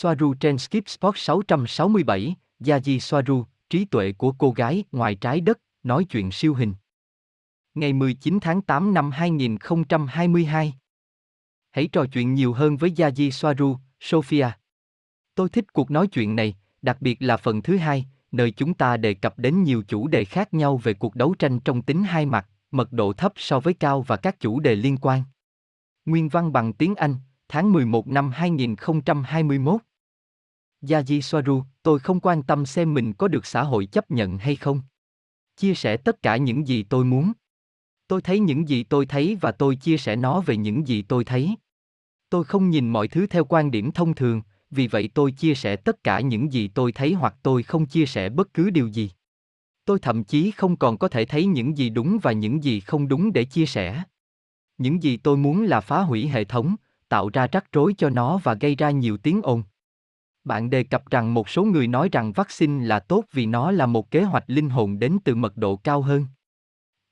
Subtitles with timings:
[0.00, 5.58] Soaru trên Skip Spot 667, Yaji Soaru, trí tuệ của cô gái ngoài trái đất,
[5.82, 6.74] nói chuyện siêu hình.
[7.74, 10.74] Ngày 19 tháng 8 năm 2022.
[11.70, 14.50] Hãy trò chuyện nhiều hơn với Yaji Soaru, Sophia.
[15.34, 18.96] Tôi thích cuộc nói chuyện này, đặc biệt là phần thứ hai, nơi chúng ta
[18.96, 22.26] đề cập đến nhiều chủ đề khác nhau về cuộc đấu tranh trong tính hai
[22.26, 25.22] mặt, mật độ thấp so với cao và các chủ đề liên quan.
[26.04, 27.14] Nguyên văn bằng tiếng Anh,
[27.48, 29.87] tháng 11 năm 2021.
[30.82, 34.56] Yaji Soaru, tôi không quan tâm xem mình có được xã hội chấp nhận hay
[34.56, 34.80] không.
[35.56, 37.32] Chia sẻ tất cả những gì tôi muốn.
[38.08, 41.24] Tôi thấy những gì tôi thấy và tôi chia sẻ nó về những gì tôi
[41.24, 41.54] thấy.
[42.30, 45.76] Tôi không nhìn mọi thứ theo quan điểm thông thường, vì vậy tôi chia sẻ
[45.76, 49.10] tất cả những gì tôi thấy hoặc tôi không chia sẻ bất cứ điều gì.
[49.84, 53.08] Tôi thậm chí không còn có thể thấy những gì đúng và những gì không
[53.08, 54.02] đúng để chia sẻ.
[54.78, 56.76] Những gì tôi muốn là phá hủy hệ thống,
[57.08, 59.62] tạo ra rắc rối cho nó và gây ra nhiều tiếng ồn.
[60.48, 63.86] Bạn đề cập rằng một số người nói rằng vaccine là tốt vì nó là
[63.86, 66.26] một kế hoạch linh hồn đến từ mật độ cao hơn.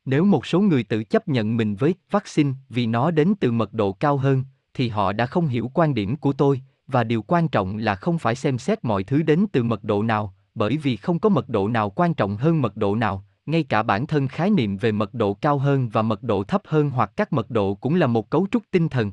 [0.05, 3.73] Nếu một số người tự chấp nhận mình với vaccine vì nó đến từ mật
[3.73, 7.48] độ cao hơn, thì họ đã không hiểu quan điểm của tôi, và điều quan
[7.48, 10.97] trọng là không phải xem xét mọi thứ đến từ mật độ nào, bởi vì
[10.97, 14.28] không có mật độ nào quan trọng hơn mật độ nào, ngay cả bản thân
[14.28, 17.50] khái niệm về mật độ cao hơn và mật độ thấp hơn hoặc các mật
[17.50, 19.12] độ cũng là một cấu trúc tinh thần.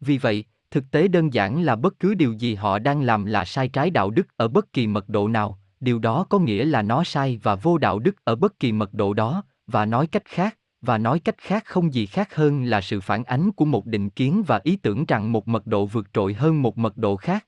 [0.00, 3.44] Vì vậy, thực tế đơn giản là bất cứ điều gì họ đang làm là
[3.44, 6.82] sai trái đạo đức ở bất kỳ mật độ nào, điều đó có nghĩa là
[6.82, 10.24] nó sai và vô đạo đức ở bất kỳ mật độ đó, và nói cách
[10.24, 13.86] khác, và nói cách khác không gì khác hơn là sự phản ánh của một
[13.86, 17.16] định kiến và ý tưởng rằng một mật độ vượt trội hơn một mật độ
[17.16, 17.46] khác.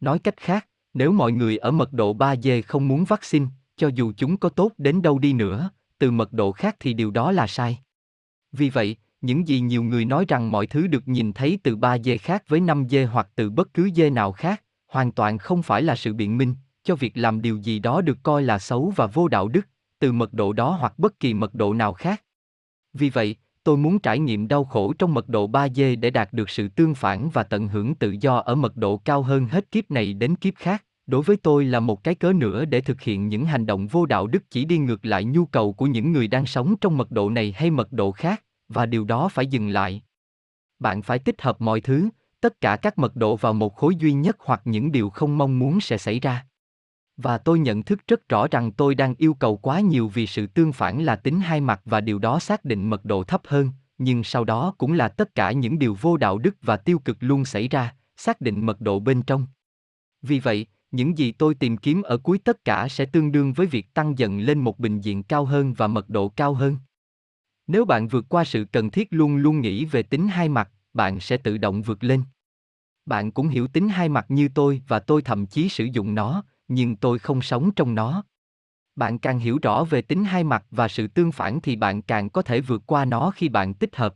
[0.00, 4.12] Nói cách khác, nếu mọi người ở mật độ 3G không muốn vaccine, cho dù
[4.16, 7.46] chúng có tốt đến đâu đi nữa, từ mật độ khác thì điều đó là
[7.46, 7.78] sai.
[8.52, 11.98] Vì vậy, những gì nhiều người nói rằng mọi thứ được nhìn thấy từ 3
[11.98, 15.62] dê khác với 5 dê hoặc từ bất cứ dê nào khác, hoàn toàn không
[15.62, 18.92] phải là sự biện minh cho việc làm điều gì đó được coi là xấu
[18.96, 19.66] và vô đạo đức,
[19.98, 22.22] từ mật độ đó hoặc bất kỳ mật độ nào khác.
[22.92, 26.32] Vì vậy, tôi muốn trải nghiệm đau khổ trong mật độ 3 dê để đạt
[26.32, 29.70] được sự tương phản và tận hưởng tự do ở mật độ cao hơn hết
[29.70, 30.84] kiếp này đến kiếp khác.
[31.06, 34.06] Đối với tôi là một cái cớ nữa để thực hiện những hành động vô
[34.06, 37.10] đạo đức chỉ đi ngược lại nhu cầu của những người đang sống trong mật
[37.10, 40.02] độ này hay mật độ khác, và điều đó phải dừng lại.
[40.78, 42.08] Bạn phải tích hợp mọi thứ,
[42.40, 45.58] tất cả các mật độ vào một khối duy nhất hoặc những điều không mong
[45.58, 46.46] muốn sẽ xảy ra.
[47.16, 50.46] Và tôi nhận thức rất rõ rằng tôi đang yêu cầu quá nhiều vì sự
[50.46, 53.70] tương phản là tính hai mặt và điều đó xác định mật độ thấp hơn,
[53.98, 57.16] nhưng sau đó cũng là tất cả những điều vô đạo đức và tiêu cực
[57.20, 59.46] luôn xảy ra, xác định mật độ bên trong.
[60.22, 63.66] Vì vậy, những gì tôi tìm kiếm ở cuối tất cả sẽ tương đương với
[63.66, 66.76] việc tăng dần lên một bình diện cao hơn và mật độ cao hơn.
[67.68, 71.20] Nếu bạn vượt qua sự cần thiết luôn luôn nghĩ về tính hai mặt, bạn
[71.20, 72.22] sẽ tự động vượt lên.
[73.06, 76.42] Bạn cũng hiểu tính hai mặt như tôi và tôi thậm chí sử dụng nó,
[76.68, 78.24] nhưng tôi không sống trong nó.
[78.96, 82.30] Bạn càng hiểu rõ về tính hai mặt và sự tương phản thì bạn càng
[82.30, 84.14] có thể vượt qua nó khi bạn tích hợp.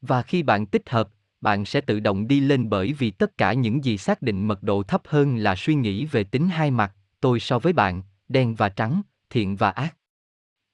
[0.00, 1.08] Và khi bạn tích hợp
[1.40, 4.62] bạn sẽ tự động đi lên bởi vì tất cả những gì xác định mật
[4.62, 8.54] độ thấp hơn là suy nghĩ về tính hai mặt tôi so với bạn đen
[8.54, 9.96] và trắng thiện và ác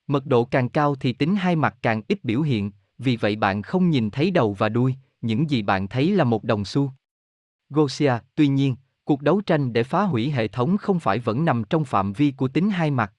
[0.08, 3.62] mật độ càng cao thì tính hai mặt càng ít biểu hiện vì vậy bạn
[3.62, 6.92] không nhìn thấy đầu và đuôi những gì bạn thấy là một đồng xu
[7.70, 8.76] gosia tuy nhiên
[9.08, 12.30] Cuộc đấu tranh để phá hủy hệ thống không phải vẫn nằm trong phạm vi
[12.30, 13.12] của tính hai mặt.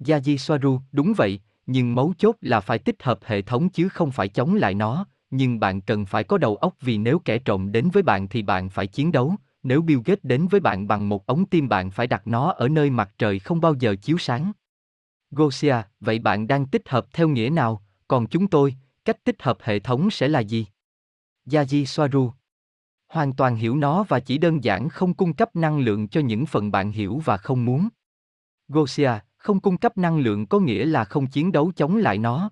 [0.00, 4.10] Yaji Soaru, đúng vậy, nhưng mấu chốt là phải tích hợp hệ thống chứ không
[4.10, 7.72] phải chống lại nó, nhưng bạn cần phải có đầu óc vì nếu kẻ trộm
[7.72, 11.08] đến với bạn thì bạn phải chiến đấu, nếu Bill Gates đến với bạn bằng
[11.08, 14.18] một ống tim bạn phải đặt nó ở nơi mặt trời không bao giờ chiếu
[14.18, 14.52] sáng.
[15.30, 18.74] Gosia, vậy bạn đang tích hợp theo nghĩa nào, còn chúng tôi,
[19.04, 20.66] cách tích hợp hệ thống sẽ là gì?
[21.46, 22.32] Yaji Soaru,
[23.08, 26.46] hoàn toàn hiểu nó và chỉ đơn giản không cung cấp năng lượng cho những
[26.46, 27.88] phần bạn hiểu và không muốn.
[28.68, 32.50] Gosia, không cung cấp năng lượng có nghĩa là không chiến đấu chống lại nó.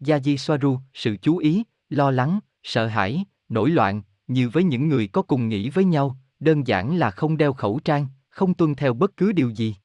[0.00, 5.06] Yaji Soaru, sự chú ý, lo lắng, sợ hãi, nổi loạn, như với những người
[5.06, 8.94] có cùng nghĩ với nhau, đơn giản là không đeo khẩu trang, không tuân theo
[8.94, 9.76] bất cứ điều gì.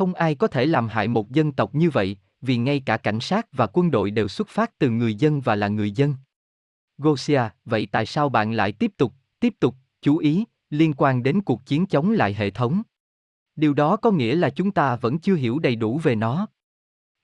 [0.00, 3.20] Không ai có thể làm hại một dân tộc như vậy, vì ngay cả cảnh
[3.20, 6.14] sát và quân đội đều xuất phát từ người dân và là người dân.
[6.98, 11.40] Gosia, vậy tại sao bạn lại tiếp tục, tiếp tục, chú ý, liên quan đến
[11.42, 12.82] cuộc chiến chống lại hệ thống?
[13.56, 16.46] Điều đó có nghĩa là chúng ta vẫn chưa hiểu đầy đủ về nó.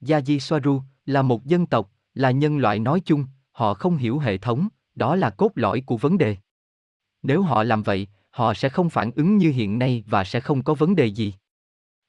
[0.02, 4.38] Yaji Soaru là một dân tộc, là nhân loại nói chung, họ không hiểu hệ
[4.38, 6.36] thống, đó là cốt lõi của vấn đề.
[7.22, 10.62] Nếu họ làm vậy, họ sẽ không phản ứng như hiện nay và sẽ không
[10.62, 11.34] có vấn đề gì.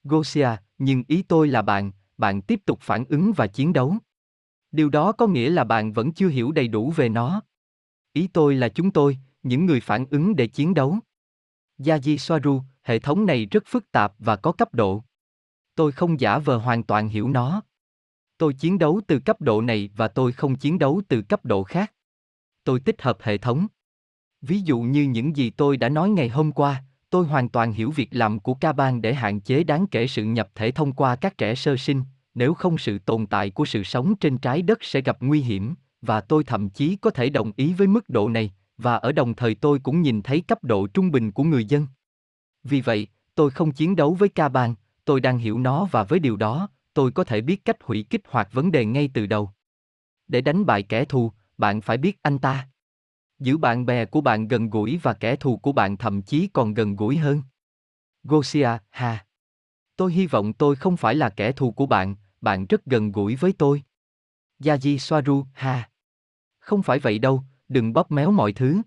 [0.07, 3.98] Gosia, nhưng ý tôi là bạn, bạn tiếp tục phản ứng và chiến đấu.
[4.71, 7.42] Điều đó có nghĩa là bạn vẫn chưa hiểu đầy đủ về nó.
[8.13, 11.00] Ý tôi là chúng tôi, những người phản ứng để chiến đấu.
[11.80, 15.04] Yaji Soaru, hệ thống này rất phức tạp và có cấp độ.
[15.75, 17.62] Tôi không giả vờ hoàn toàn hiểu nó.
[18.38, 21.63] Tôi chiến đấu từ cấp độ này và tôi không chiến đấu từ cấp độ
[21.63, 21.94] khác.
[22.63, 23.68] Tôi tích hợp hệ thống.
[24.42, 27.92] Ví dụ như những gì tôi đã nói ngày hôm qua, tôi hoàn toàn hiểu
[27.92, 31.15] việc làm của ca bang để hạn chế đáng kể sự nhập thể thông qua
[31.15, 34.83] các trẻ sơ sinh, nếu không sự tồn tại của sự sống trên trái đất
[34.83, 38.30] sẽ gặp nguy hiểm, và tôi thậm chí có thể đồng ý với mức độ
[38.30, 41.65] này, và ở đồng thời tôi cũng nhìn thấy cấp độ trung bình của người
[41.65, 41.88] dân.
[42.63, 44.75] Vì vậy, tôi không chiến đấu với ca bang,
[45.06, 48.21] tôi đang hiểu nó và với điều đó, tôi có thể biết cách hủy kích
[48.27, 49.51] hoạt vấn đề ngay từ đầu.
[50.27, 52.68] Để đánh bại kẻ thù, bạn phải biết anh ta.
[53.39, 56.74] Giữ bạn bè của bạn gần gũi và kẻ thù của bạn thậm chí còn
[56.74, 57.42] gần gũi hơn.
[58.24, 59.25] Gosia, ha.
[59.95, 63.36] Tôi hy vọng tôi không phải là kẻ thù của bạn, bạn rất gần gũi
[63.36, 63.84] với tôi.
[64.60, 65.89] Yaji Swaru, ha.
[66.60, 68.81] Không phải vậy đâu, đừng bóp méo mọi thứ.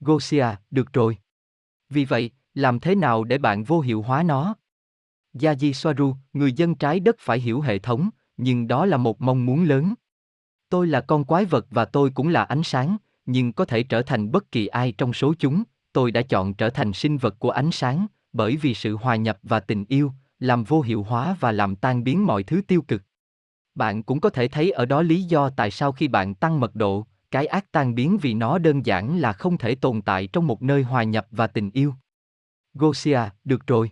[0.00, 1.18] Gosia, được rồi.
[1.88, 4.54] Vì vậy, làm thế nào để bạn vô hiệu hóa nó?
[5.34, 9.46] Yaji Swaru, người dân trái đất phải hiểu hệ thống, nhưng đó là một mong
[9.46, 9.94] muốn lớn.
[10.68, 12.96] Tôi là con quái vật và tôi cũng là ánh sáng,
[13.26, 15.62] nhưng có thể trở thành bất kỳ ai trong số chúng,
[15.92, 19.38] tôi đã chọn trở thành sinh vật của ánh sáng, bởi vì sự hòa nhập
[19.42, 23.02] và tình yêu, làm vô hiệu hóa và làm tan biến mọi thứ tiêu cực.
[23.74, 26.74] Bạn cũng có thể thấy ở đó lý do tại sao khi bạn tăng mật
[26.74, 30.46] độ, cái ác tan biến vì nó đơn giản là không thể tồn tại trong
[30.46, 31.94] một nơi hòa nhập và tình yêu.
[32.74, 33.90] Gosia, được rồi.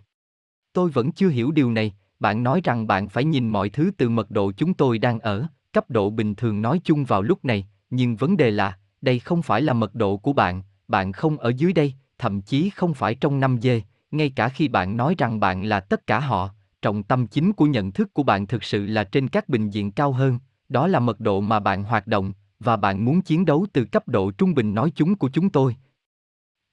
[0.73, 4.09] Tôi vẫn chưa hiểu điều này, bạn nói rằng bạn phải nhìn mọi thứ từ
[4.09, 7.67] mật độ chúng tôi đang ở, cấp độ bình thường nói chung vào lúc này,
[7.89, 11.49] nhưng vấn đề là, đây không phải là mật độ của bạn, bạn không ở
[11.57, 13.81] dưới đây, thậm chí không phải trong năm dê,
[14.11, 16.49] ngay cả khi bạn nói rằng bạn là tất cả họ,
[16.81, 19.91] trọng tâm chính của nhận thức của bạn thực sự là trên các bình diện
[19.91, 23.65] cao hơn, đó là mật độ mà bạn hoạt động, và bạn muốn chiến đấu
[23.73, 25.75] từ cấp độ trung bình nói chúng của chúng tôi.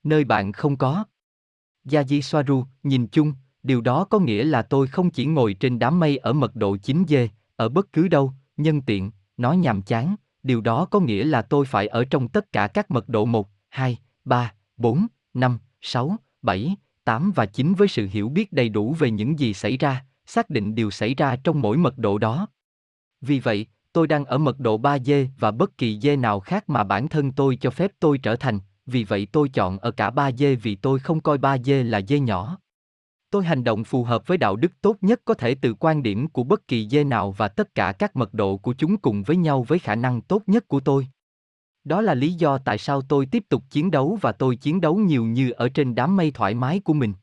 [0.04, 1.04] Nơi bạn không có.
[1.84, 6.00] Yaji Swaru, nhìn chung, điều đó có nghĩa là tôi không chỉ ngồi trên đám
[6.00, 10.16] mây ở mật độ 9 dê, ở bất cứ đâu, nhân tiện, nói nhàm chán,
[10.42, 13.48] điều đó có nghĩa là tôi phải ở trong tất cả các mật độ 1,
[13.68, 18.96] 2, 3, 4, 5, 6, 7, 8 và 9 với sự hiểu biết đầy đủ
[18.98, 22.46] về những gì xảy ra, xác định điều xảy ra trong mỗi mật độ đó.
[23.20, 26.84] Vì vậy, tôi đang ở mật độ 3D và bất kỳ D nào khác mà
[26.84, 30.56] bản thân tôi cho phép tôi trở thành, vì vậy tôi chọn ở cả 3D
[30.62, 32.58] vì tôi không coi 3D là D nhỏ.
[33.32, 36.28] Tôi hành động phù hợp với đạo đức tốt nhất có thể từ quan điểm
[36.28, 39.36] của bất kỳ dê nào và tất cả các mật độ của chúng cùng với
[39.36, 41.06] nhau với khả năng tốt nhất của tôi.
[41.84, 44.96] Đó là lý do tại sao tôi tiếp tục chiến đấu và tôi chiến đấu
[44.96, 47.14] nhiều như ở trên đám mây thoải mái của mình.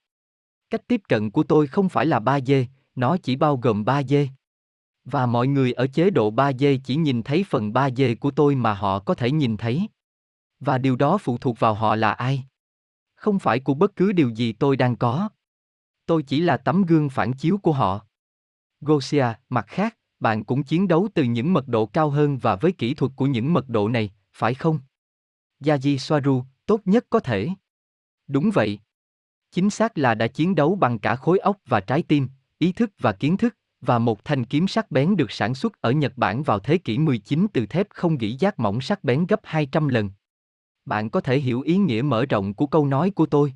[0.69, 2.65] Cách tiếp cận của tôi không phải là 3 dê,
[2.95, 4.29] nó chỉ bao gồm 3 dê.
[5.05, 8.31] Và mọi người ở chế độ 3 dê chỉ nhìn thấy phần 3 dê của
[8.31, 9.87] tôi mà họ có thể nhìn thấy.
[10.59, 12.43] Và điều đó phụ thuộc vào họ là ai.
[13.15, 15.29] Không phải của bất cứ điều gì tôi đang có.
[16.09, 18.05] Tôi chỉ là tấm gương phản chiếu của họ.
[18.81, 22.71] Gosia, mặt khác, bạn cũng chiến đấu từ những mật độ cao hơn và với
[22.71, 24.79] kỹ thuật của những mật độ này, phải không?
[25.59, 27.49] Yaji Soaru, tốt nhất có thể.
[28.27, 28.79] Đúng vậy.
[29.51, 32.27] Chính xác là đã chiến đấu bằng cả khối óc và trái tim,
[32.57, 35.91] ý thức và kiến thức, và một thanh kiếm sắc bén được sản xuất ở
[35.91, 39.39] Nhật Bản vào thế kỷ 19 từ thép không gỉ giác mỏng sắc bén gấp
[39.43, 40.09] 200 lần.
[40.85, 43.53] Bạn có thể hiểu ý nghĩa mở rộng của câu nói của tôi.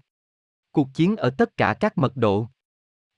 [0.73, 2.47] Cuộc chiến ở tất cả các mật độ.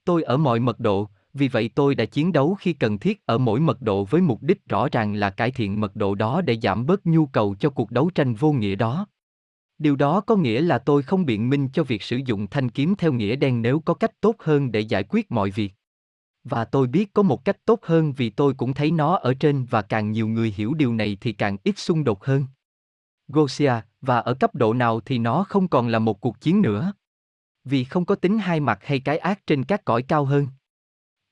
[0.06, 3.38] Tôi ở mọi mật độ, vì vậy tôi đã chiến đấu khi cần thiết ở
[3.38, 6.58] mỗi mật độ với mục đích rõ ràng là cải thiện mật độ đó để
[6.62, 9.08] giảm bớt nhu cầu cho cuộc đấu tranh vô nghĩa đó.
[9.78, 12.96] Điều đó có nghĩa là tôi không biện minh cho việc sử dụng thanh kiếm
[12.98, 15.74] theo nghĩa đen nếu có cách tốt hơn để giải quyết mọi việc.
[16.44, 19.66] Và tôi biết có một cách tốt hơn vì tôi cũng thấy nó ở trên
[19.66, 22.46] và càng nhiều người hiểu điều này thì càng ít xung đột hơn.
[23.28, 26.94] Gosia, và ở cấp độ nào thì nó không còn là một cuộc chiến nữa
[27.66, 30.48] vì không có tính hai mặt hay cái ác trên các cõi cao hơn.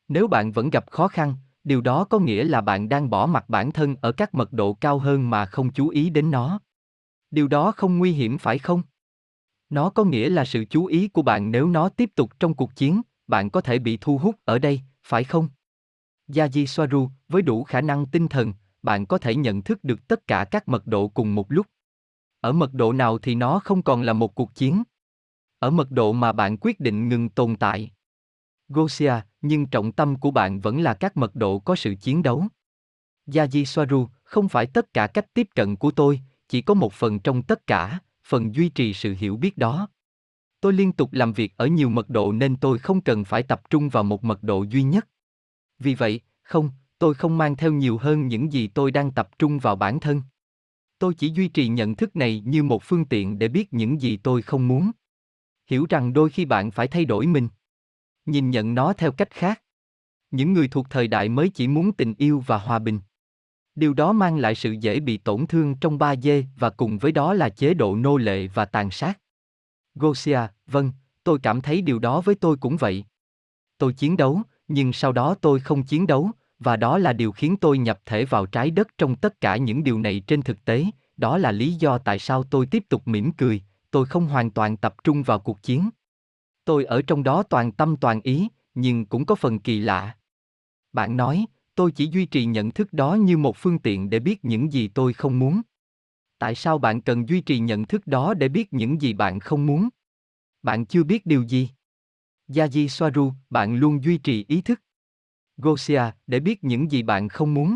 [0.07, 3.49] Nếu bạn vẫn gặp khó khăn, điều đó có nghĩa là bạn đang bỏ mặt
[3.49, 6.59] bản thân ở các mật độ cao hơn mà không chú ý đến nó.
[7.31, 8.81] Điều đó không nguy hiểm phải không?
[9.69, 12.75] Nó có nghĩa là sự chú ý của bạn nếu nó tiếp tục trong cuộc
[12.75, 15.49] chiến, bạn có thể bị thu hút ở đây, phải không?
[16.27, 20.27] Yaji Swaru với đủ khả năng tinh thần, bạn có thể nhận thức được tất
[20.27, 21.67] cả các mật độ cùng một lúc.
[22.41, 24.83] Ở mật độ nào thì nó không còn là một cuộc chiến
[25.63, 27.91] ở mật độ mà bạn quyết định ngừng tồn tại.
[28.67, 32.47] Gosia, nhưng trọng tâm của bạn vẫn là các mật độ có sự chiến đấu.
[33.27, 37.19] Yaji Swaru, không phải tất cả cách tiếp cận của tôi, chỉ có một phần
[37.19, 39.87] trong tất cả, phần duy trì sự hiểu biết đó.
[40.61, 43.69] Tôi liên tục làm việc ở nhiều mật độ nên tôi không cần phải tập
[43.69, 45.07] trung vào một mật độ duy nhất.
[45.79, 49.59] Vì vậy, không, tôi không mang theo nhiều hơn những gì tôi đang tập trung
[49.59, 50.21] vào bản thân.
[50.99, 54.17] Tôi chỉ duy trì nhận thức này như một phương tiện để biết những gì
[54.17, 54.91] tôi không muốn.
[55.67, 57.47] Hiểu rằng đôi khi bạn phải thay đổi mình.
[58.25, 59.61] Nhìn nhận nó theo cách khác.
[60.31, 62.99] Những người thuộc thời đại mới chỉ muốn tình yêu và hòa bình.
[63.75, 67.11] Điều đó mang lại sự dễ bị tổn thương trong ba dê và cùng với
[67.11, 69.19] đó là chế độ nô lệ và tàn sát.
[69.95, 70.91] Gosia, vâng,
[71.23, 73.05] tôi cảm thấy điều đó với tôi cũng vậy.
[73.77, 77.57] Tôi chiến đấu, nhưng sau đó tôi không chiến đấu, và đó là điều khiến
[77.57, 80.85] tôi nhập thể vào trái đất trong tất cả những điều này trên thực tế,
[81.17, 83.61] đó là lý do tại sao tôi tiếp tục mỉm cười,
[83.93, 85.89] tôi không hoàn toàn tập trung vào cuộc chiến.
[86.65, 90.17] Tôi ở trong đó toàn tâm toàn ý, nhưng cũng có phần kỳ lạ.
[90.93, 91.45] Bạn nói,
[91.75, 94.87] tôi chỉ duy trì nhận thức đó như một phương tiện để biết những gì
[94.87, 95.61] tôi không muốn.
[96.39, 99.65] Tại sao bạn cần duy trì nhận thức đó để biết những gì bạn không
[99.65, 99.89] muốn?
[100.63, 101.69] Bạn chưa biết điều gì?
[102.47, 104.81] Yaji Swaru, bạn luôn duy trì ý thức.
[105.57, 107.75] Gosia, để biết những gì bạn không muốn.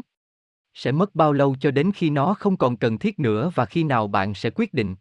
[0.73, 3.83] Sẽ mất bao lâu cho đến khi nó không còn cần thiết nữa và khi
[3.83, 4.95] nào bạn sẽ quyết định?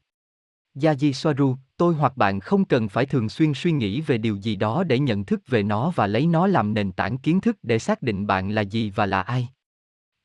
[0.83, 4.57] Yaji Soaru, tôi hoặc bạn không cần phải thường xuyên suy nghĩ về điều gì
[4.57, 7.79] đó để nhận thức về nó và lấy nó làm nền tảng kiến thức để
[7.79, 9.49] xác định bạn là gì và là ai.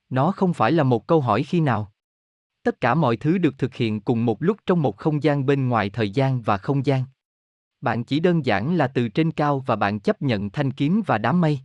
[0.09, 1.91] Nó không phải là một câu hỏi khi nào.
[2.63, 5.69] Tất cả mọi thứ được thực hiện cùng một lúc trong một không gian bên
[5.69, 7.03] ngoài thời gian và không gian.
[7.81, 11.17] Bạn chỉ đơn giản là từ trên cao và bạn chấp nhận thanh kiếm và
[11.17, 11.59] đám mây.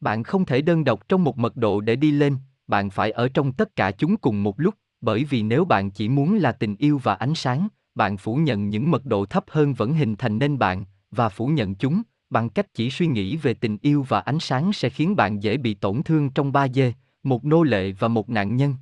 [0.00, 3.28] Bạn không thể đơn độc trong một mật độ để đi lên, bạn phải ở
[3.28, 6.76] trong tất cả chúng cùng một lúc, bởi vì nếu bạn chỉ muốn là tình
[6.76, 7.68] yêu và ánh sáng,
[7.98, 11.46] bạn phủ nhận những mật độ thấp hơn vẫn hình thành nên bạn, và phủ
[11.46, 15.16] nhận chúng, bằng cách chỉ suy nghĩ về tình yêu và ánh sáng sẽ khiến
[15.16, 18.74] bạn dễ bị tổn thương trong ba dê, một nô lệ và một nạn nhân.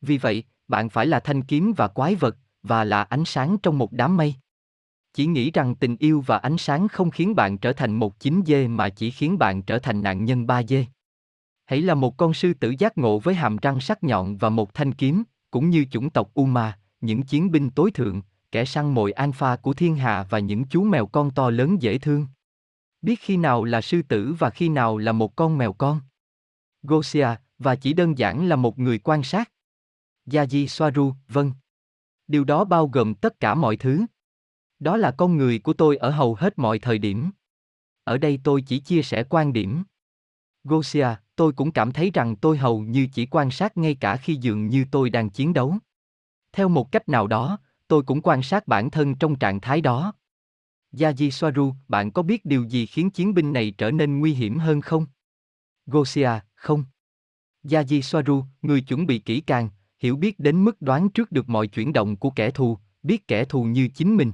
[0.00, 3.78] Vì vậy, bạn phải là thanh kiếm và quái vật, và là ánh sáng trong
[3.78, 4.34] một đám mây.
[5.14, 8.42] Chỉ nghĩ rằng tình yêu và ánh sáng không khiến bạn trở thành một chính
[8.46, 10.86] dê mà chỉ khiến bạn trở thành nạn nhân ba dê.
[11.66, 14.74] Hãy là một con sư tử giác ngộ với hàm răng sắc nhọn và một
[14.74, 18.22] thanh kiếm, cũng như chủng tộc Uma, những chiến binh tối thượng,
[18.56, 21.98] kẻ săn mồi alpha của thiên hạ và những chú mèo con to lớn dễ
[21.98, 22.26] thương.
[23.02, 26.00] Biết khi nào là sư tử và khi nào là một con mèo con.
[26.82, 29.50] Gosia, và chỉ đơn giản là một người quan sát.
[30.26, 31.52] Yaji Swaru, vâng.
[32.26, 34.06] Điều đó bao gồm tất cả mọi thứ.
[34.78, 37.30] Đó là con người của tôi ở hầu hết mọi thời điểm.
[38.04, 39.82] Ở đây tôi chỉ chia sẻ quan điểm.
[40.64, 44.34] Gosia, tôi cũng cảm thấy rằng tôi hầu như chỉ quan sát ngay cả khi
[44.34, 45.76] dường như tôi đang chiến đấu.
[46.52, 50.12] Theo một cách nào đó, tôi cũng quan sát bản thân trong trạng thái đó.
[50.92, 54.58] Yaji Swaru, bạn có biết điều gì khiến chiến binh này trở nên nguy hiểm
[54.58, 55.06] hơn không?
[55.86, 56.84] Gosia, không.
[57.64, 61.66] Yaji Swaru, người chuẩn bị kỹ càng, hiểu biết đến mức đoán trước được mọi
[61.66, 64.32] chuyển động của kẻ thù, biết kẻ thù như chính mình.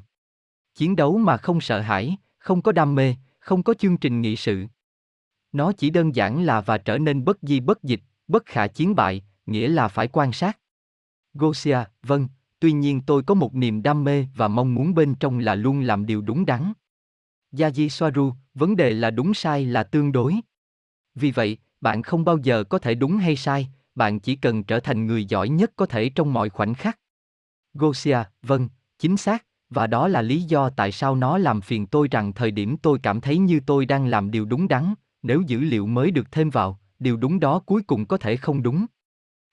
[0.74, 4.36] Chiến đấu mà không sợ hãi, không có đam mê, không có chương trình nghị
[4.36, 4.66] sự.
[5.52, 8.94] Nó chỉ đơn giản là và trở nên bất di bất dịch, bất khả chiến
[8.94, 10.58] bại, nghĩa là phải quan sát.
[11.34, 12.28] Gosia, vâng,
[12.62, 15.80] tuy nhiên tôi có một niềm đam mê và mong muốn bên trong là luôn
[15.80, 16.72] làm điều đúng đắn.
[17.52, 20.36] Yaji Soaru, vấn đề là đúng sai là tương đối.
[21.14, 24.80] Vì vậy, bạn không bao giờ có thể đúng hay sai, bạn chỉ cần trở
[24.80, 26.98] thành người giỏi nhất có thể trong mọi khoảnh khắc.
[27.74, 32.08] Gosia, vâng, chính xác, và đó là lý do tại sao nó làm phiền tôi
[32.10, 35.60] rằng thời điểm tôi cảm thấy như tôi đang làm điều đúng đắn, nếu dữ
[35.60, 38.86] liệu mới được thêm vào, điều đúng đó cuối cùng có thể không đúng.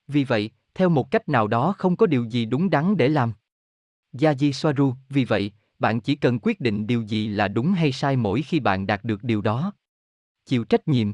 [0.07, 3.33] Vì vậy, theo một cách nào đó không có điều gì đúng đắn để làm.
[4.13, 8.15] Yaji Swaru, vì vậy, bạn chỉ cần quyết định điều gì là đúng hay sai
[8.15, 9.73] mỗi khi bạn đạt được điều đó.
[10.45, 11.11] Chịu trách nhiệm.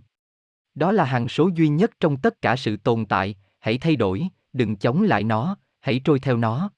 [0.75, 4.27] Đó là hằng số duy nhất trong tất cả sự tồn tại, hãy thay đổi,
[4.53, 6.71] đừng chống lại nó, hãy trôi theo nó.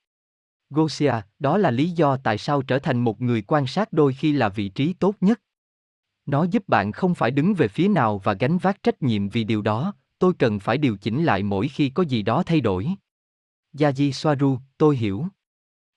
[0.69, 4.33] Gosia, đó là lý do tại sao trở thành một người quan sát đôi khi
[4.33, 5.41] là vị trí tốt nhất.
[6.25, 9.43] Nó giúp bạn không phải đứng về phía nào và gánh vác trách nhiệm vì
[9.43, 12.87] điều đó, tôi cần phải điều chỉnh lại mỗi khi có gì đó thay đổi.
[13.73, 15.25] Yaji Swaru, tôi hiểu.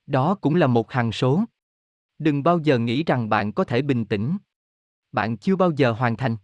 [0.07, 1.45] Đó cũng là một hằng số.
[2.19, 4.37] Đừng bao giờ nghĩ rằng bạn có thể bình tĩnh.
[5.13, 6.37] Bạn chưa bao giờ hoàn thành.